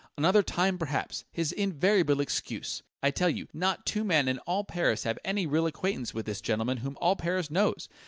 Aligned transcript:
"'Another 0.17 0.41
time, 0.41 0.79
perhaps' 0.79 1.25
his 1.31 1.51
invariable 1.51 2.21
excuse! 2.21 2.81
I 3.03 3.11
tell 3.11 3.29
you, 3.29 3.47
not 3.53 3.85
two 3.85 4.03
men 4.03 4.27
in 4.27 4.39
all 4.49 4.63
Paris 4.63 5.03
have 5.03 5.19
any 5.23 5.45
real 5.45 5.67
acquaintance 5.67 6.11
with 6.11 6.25
this 6.25 6.41
gentleman 6.41 6.77
whom 6.77 6.97
all 6.99 7.15
Paris 7.15 7.51
knows! 7.51 7.87